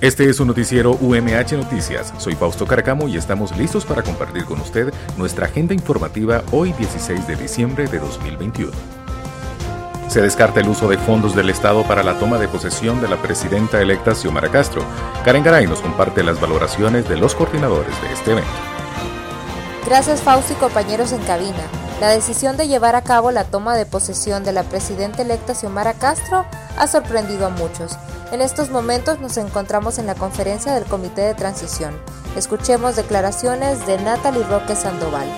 [0.00, 2.14] Este es un noticiero UMH Noticias.
[2.16, 7.26] Soy Fausto Caracamo y estamos listos para compartir con usted nuestra agenda informativa hoy 16
[7.26, 8.72] de diciembre de 2021.
[10.08, 13.20] Se descarta el uso de fondos del Estado para la toma de posesión de la
[13.20, 14.82] presidenta electa Xiomara Castro.
[15.22, 18.50] Karen Garay nos comparte las valoraciones de los coordinadores de este evento.
[19.84, 21.68] Gracias Fausto y compañeros en cabina.
[22.00, 25.92] La decisión de llevar a cabo la toma de posesión de la presidenta electa Xiomara
[25.92, 26.46] Castro
[26.78, 27.92] ha sorprendido a muchos.
[28.32, 31.92] En estos momentos nos encontramos en la conferencia del Comité de Transición.
[32.38, 35.28] Escuchemos declaraciones de Natalie Roque Sandoval.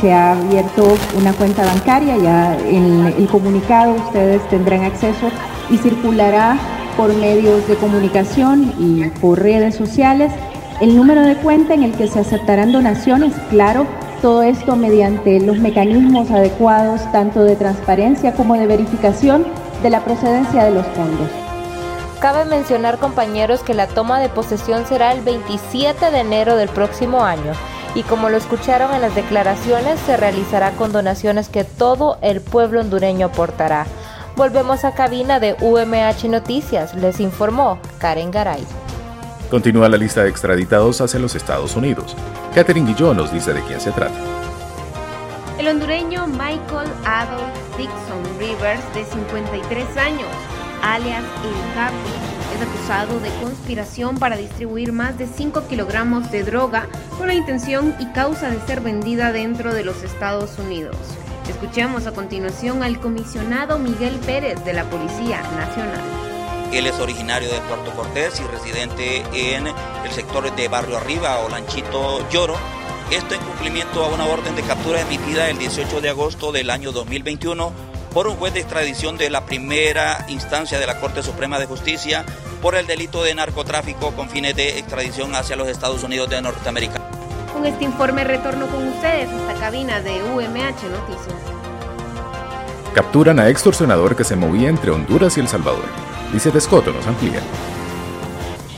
[0.00, 5.28] Se ha abierto una cuenta bancaria, ya en el comunicado ustedes tendrán acceso
[5.70, 6.56] y circulará
[6.96, 10.30] por medios de comunicación y por redes sociales
[10.80, 13.88] el número de cuenta en el que se aceptarán donaciones, claro,
[14.20, 19.46] todo esto mediante los mecanismos adecuados tanto de transparencia como de verificación
[19.82, 21.30] de la procedencia de los fondos.
[22.20, 27.22] Cabe mencionar, compañeros, que la toma de posesión será el 27 de enero del próximo
[27.22, 27.52] año
[27.94, 32.80] y como lo escucharon en las declaraciones, se realizará con donaciones que todo el pueblo
[32.80, 33.86] hondureño aportará.
[34.36, 38.64] Volvemos a cabina de UMH Noticias, les informó Karen Garay.
[39.50, 42.14] Continúa la lista de extraditados hacia los Estados Unidos.
[42.54, 44.14] Catherine Guillón nos dice de quién se trata.
[45.58, 50.28] El hondureño Michael Adolf Dixon Rivers, de 53 años,
[50.82, 51.94] alias El
[52.54, 57.94] es acusado de conspiración para distribuir más de 5 kilogramos de droga con la intención
[57.98, 60.96] y causa de ser vendida dentro de los Estados Unidos.
[61.48, 66.17] Escuchemos a continuación al comisionado Miguel Pérez de la Policía Nacional.
[66.72, 71.48] Él es originario de Puerto Cortés y residente en el sector de Barrio Arriba o
[71.48, 72.56] Lanchito Lloro.
[73.10, 76.92] Esto en cumplimiento a una orden de captura emitida el 18 de agosto del año
[76.92, 77.72] 2021
[78.12, 82.24] por un juez de extradición de la primera instancia de la Corte Suprema de Justicia
[82.60, 87.00] por el delito de narcotráfico con fines de extradición hacia los Estados Unidos de Norteamérica.
[87.54, 91.34] Con este informe retorno con ustedes a esta cabina de UMH Noticias.
[92.94, 96.17] Capturan a extorsionador que se movía entre Honduras y El Salvador.
[96.32, 97.40] Dice Descoto nos amplía.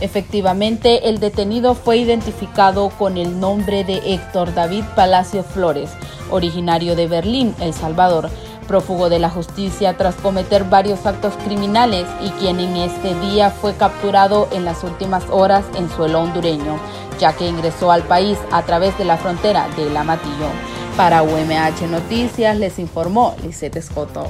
[0.00, 5.90] Efectivamente, el detenido fue identificado con el nombre de Héctor David Palacio Flores,
[6.30, 8.28] originario de Berlín, El Salvador
[8.66, 13.74] prófugo de la justicia tras cometer varios actos criminales y quien en este día fue
[13.74, 16.78] capturado en las últimas horas en suelo hondureño,
[17.18, 20.50] ya que ingresó al país a través de la frontera de La Matillo.
[20.96, 24.26] Para UMH Noticias les informó Lisette Escoto.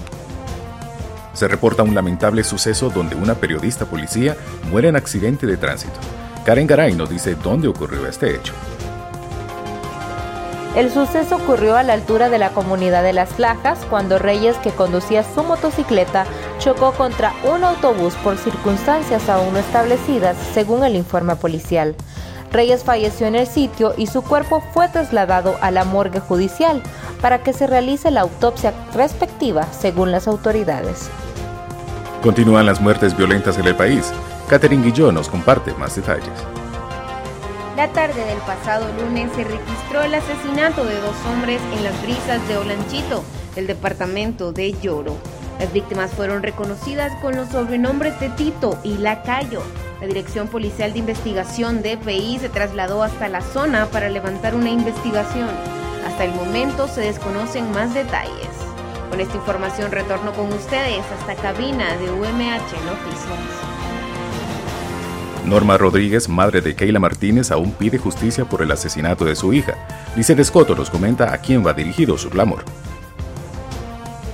[1.37, 4.39] Se reporta un lamentable suceso donde una periodista policía
[4.71, 5.93] muere en accidente de tránsito.
[6.47, 8.55] Karen Garay nos dice dónde ocurrió este hecho.
[10.75, 14.71] El suceso ocurrió a la altura de la comunidad de Las Lajas cuando Reyes, que
[14.71, 16.25] conducía su motocicleta,
[16.59, 21.95] chocó contra un autobús por circunstancias aún no establecidas, según el informe policial.
[22.51, 26.83] Reyes falleció en el sitio y su cuerpo fue trasladado a la morgue judicial
[27.21, 31.11] para que se realice la autopsia respectiva, según las autoridades.
[32.27, 34.13] Continúan las muertes violentas en el país.
[34.49, 36.27] Catherine Guillón nos comparte más detalles.
[37.77, 42.49] La tarde del pasado lunes se registró el asesinato de dos hombres en las brisas
[42.49, 43.23] de Olanchito,
[43.55, 45.17] el departamento de Lloro.
[45.61, 49.63] Las víctimas fueron reconocidas con los sobrenombres de Tito y Lacayo.
[50.01, 55.49] La Dirección Policial de Investigación DPI se trasladó hasta la zona para levantar una investigación.
[56.05, 58.56] Hasta el momento se desconocen más detalles.
[59.17, 63.41] Con esta información retorno con ustedes hasta cabina de UMH Noticias.
[65.47, 69.73] Norma Rodríguez, madre de Keila Martínez, aún pide justicia por el asesinato de su hija.
[70.17, 72.67] Lice Escoto nos comenta a quién va dirigido su clamor.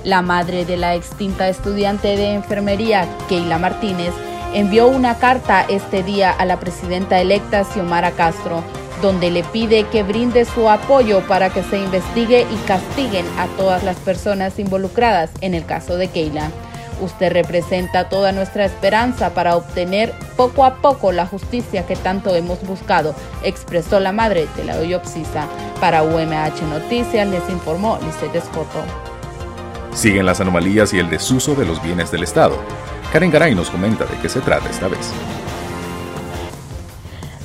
[0.03, 4.13] La madre de la extinta estudiante de enfermería, Keila Martínez,
[4.53, 8.61] envió una carta este día a la presidenta electa Xiomara Castro,
[9.03, 13.83] donde le pide que brinde su apoyo para que se investigue y castiguen a todas
[13.83, 16.49] las personas involucradas en el caso de Keila.
[17.01, 22.65] Usted representa toda nuestra esperanza para obtener poco a poco la justicia que tanto hemos
[22.65, 23.13] buscado,
[23.43, 25.47] expresó la madre de la Oyopsisa.
[25.81, 28.83] Para UMH Noticias les informó Lisette Escoto.
[29.93, 32.55] Siguen las anomalías y el desuso de los bienes del Estado.
[33.11, 35.11] Karen Garay nos comenta de qué se trata esta vez.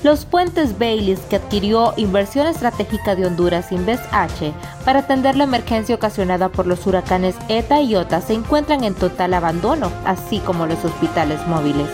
[0.05, 4.53] Los puentes Baileys que adquirió Inversión Estratégica de Honduras Invest H
[4.85, 9.35] para atender la emergencia ocasionada por los huracanes ETA y OTA se encuentran en total
[9.35, 11.89] abandono, así como los hospitales móviles.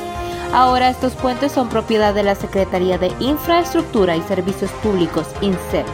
[0.52, 5.86] Ahora estos puentes son propiedad de la Secretaría de Infraestructura y Servicios Públicos, INSEP,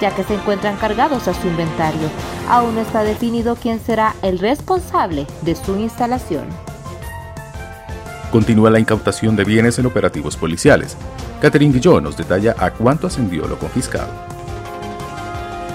[0.00, 2.08] ya que se encuentran cargados a su inventario.
[2.48, 6.44] Aún no está definido quién será el responsable de su instalación.
[8.30, 10.96] Continúa la incautación de bienes en operativos policiales.
[11.40, 14.08] Catherine Guilló nos detalla a cuánto ascendió lo confiscado.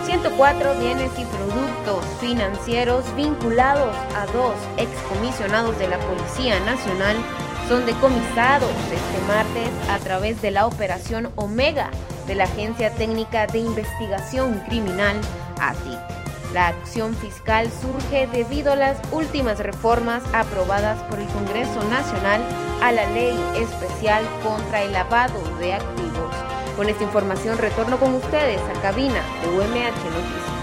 [0.06, 7.16] 104 bienes y productos financieros vinculados a dos excomisionados de la Policía Nacional
[7.70, 11.90] son decomisados este martes a través de la operación Omega
[12.28, 15.16] de la Agencia Técnica de Investigación Criminal,
[15.60, 16.13] ATIC.
[16.54, 22.44] La acción fiscal surge debido a las últimas reformas aprobadas por el Congreso Nacional
[22.80, 26.36] a la Ley Especial contra el Lavado de Activos.
[26.78, 30.54] Con esta información retorno con ustedes a cabina de UMH Noticias.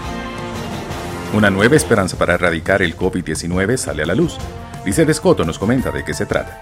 [1.33, 4.37] Una nueva esperanza para erradicar el COVID-19 sale a la luz.
[4.85, 6.61] Dice Descoto nos comenta de qué se trata.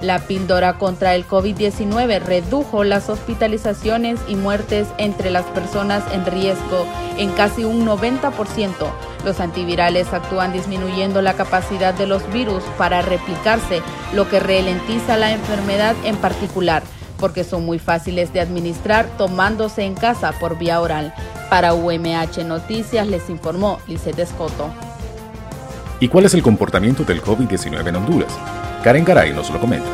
[0.00, 6.86] La píldora contra el COVID-19 redujo las hospitalizaciones y muertes entre las personas en riesgo
[7.16, 8.72] en casi un 90%.
[9.24, 13.82] Los antivirales actúan disminuyendo la capacidad de los virus para replicarse,
[14.14, 16.84] lo que ralentiza la enfermedad en particular,
[17.18, 21.12] porque son muy fáciles de administrar tomándose en casa por vía oral.
[21.50, 24.70] Para UMH Noticias les informó Lisette Escoto.
[25.98, 28.38] ¿Y cuál es el comportamiento del COVID-19 en Honduras?
[28.88, 29.86] Karen Garay nos lo comenta.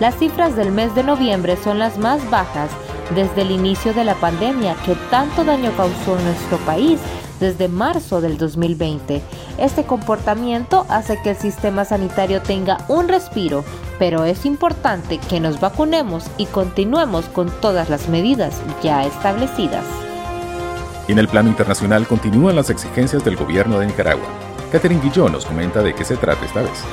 [0.00, 2.68] Las cifras del mes de noviembre son las más bajas
[3.14, 6.98] desde el inicio de la pandemia que tanto daño causó en nuestro país
[7.38, 9.22] desde marzo del 2020.
[9.56, 13.62] Este comportamiento hace que el sistema sanitario tenga un respiro,
[14.00, 19.84] pero es importante que nos vacunemos y continuemos con todas las medidas ya establecidas.
[21.06, 25.46] Y en el plano internacional continúan las exigencias del gobierno de Nicaragua Catherine Guillón nos
[25.46, 26.84] comenta de qué se trata esta vez.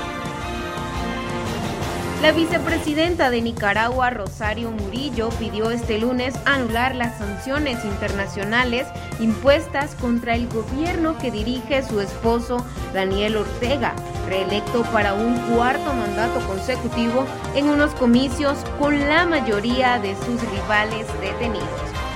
[2.22, 8.88] La vicepresidenta de Nicaragua, Rosario Murillo, pidió este lunes anular las sanciones internacionales
[9.20, 13.94] impuestas contra el gobierno que dirige su esposo Daniel Ortega,
[14.30, 17.26] reelecto para un cuarto mandato consecutivo
[17.56, 21.68] en unos comicios con la mayoría de sus rivales detenidos.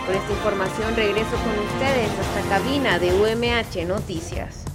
[0.06, 4.67] Por esta información regreso con ustedes hasta cabina de UMH Noticias.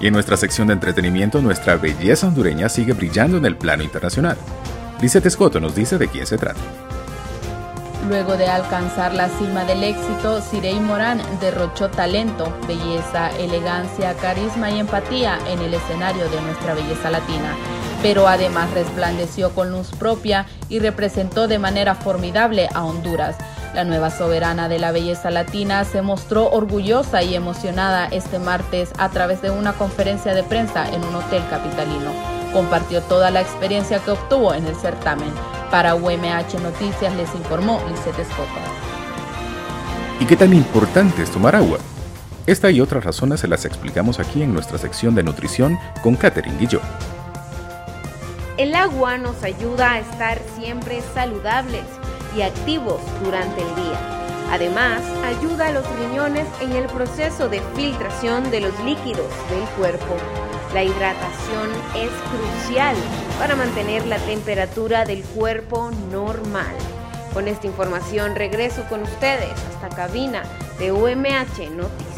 [0.00, 4.36] Y en nuestra sección de entretenimiento, nuestra belleza hondureña sigue brillando en el plano internacional.
[5.00, 6.60] Lice Escoto nos dice de quién se trata.
[8.08, 14.78] Luego de alcanzar la cima del éxito, Cirey Morán derrochó talento, belleza, elegancia, carisma y
[14.78, 17.56] empatía en el escenario de nuestra belleza latina,
[18.02, 23.36] pero además resplandeció con luz propia y representó de manera formidable a Honduras
[23.76, 29.10] la nueva soberana de la belleza latina se mostró orgullosa y emocionada este martes a
[29.10, 32.10] través de una conferencia de prensa en un hotel capitalino.
[32.54, 35.28] Compartió toda la experiencia que obtuvo en el certamen.
[35.70, 38.48] Para UMH Noticias les informó Lisette Escoto.
[40.20, 41.76] ¿Y qué tan importante es tomar agua?
[42.46, 46.56] Esta y otras razones se las explicamos aquí en nuestra sección de nutrición con Katherine
[46.58, 46.82] Guillot.
[48.56, 51.84] El agua nos ayuda a estar siempre saludables
[52.36, 54.16] y activos durante el día.
[54.50, 60.16] Además, ayuda a los riñones en el proceso de filtración de los líquidos del cuerpo.
[60.72, 62.94] La hidratación es crucial
[63.38, 66.74] para mantener la temperatura del cuerpo normal.
[67.32, 70.42] Con esta información regreso con ustedes hasta cabina
[70.78, 72.16] de UMH Noticias.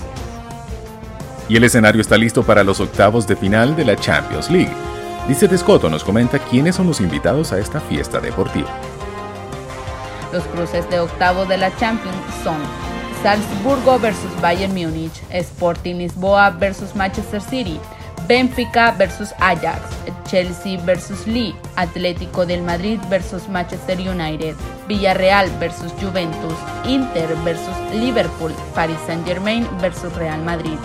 [1.48, 4.72] Y el escenario está listo para los octavos de final de la Champions League.
[5.26, 8.68] Dice Descoto nos comenta quiénes son los invitados a esta fiesta deportiva.
[10.32, 12.58] Los cruces de octavo de la Champions son
[13.22, 17.80] Salzburgo versus Bayern Múnich, Sporting Lisboa versus Manchester City,
[18.28, 19.80] Benfica versus Ajax,
[20.26, 24.54] Chelsea versus Lee, Atlético del Madrid versus Manchester United,
[24.86, 26.54] Villarreal versus Juventus,
[26.84, 30.78] Inter versus Liverpool, Paris Saint-Germain versus Real Madrid.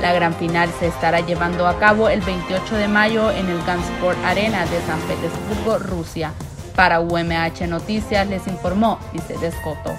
[0.00, 4.18] La gran final se estará llevando a cabo el 28 de mayo en el Gansport
[4.24, 6.32] Arena de San Petersburgo, Rusia.
[6.74, 9.94] Para UMH Noticias les informó Dice Escoto.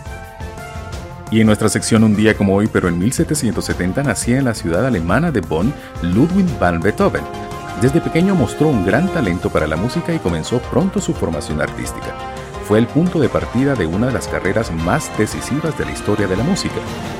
[1.32, 4.86] Y en nuestra sección Un día como hoy, pero en 1770 nacía en la ciudad
[4.86, 7.24] alemana de Bonn Ludwig van Beethoven.
[7.82, 12.16] Desde pequeño mostró un gran talento para la música y comenzó pronto su formación artística.
[12.68, 16.28] Fue el punto de partida de una de las carreras más decisivas de la historia
[16.28, 16.76] de la música.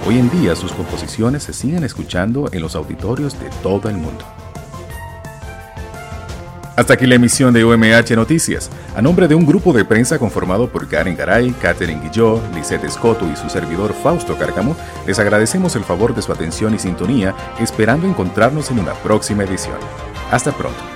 [0.08, 4.26] Hoy en día sus composiciones se siguen escuchando en los auditorios de todo el mundo.
[6.76, 8.72] Hasta aquí la emisión de UMH Noticias.
[8.96, 13.30] A nombre de un grupo de prensa conformado por Karen Garay, Catherine Guillot, Lisette Escoto
[13.32, 14.76] y su servidor Fausto Cárcamo,
[15.06, 19.78] les agradecemos el favor de su atención y sintonía, esperando encontrarnos en una próxima edición.
[20.32, 20.93] Hasta pronto.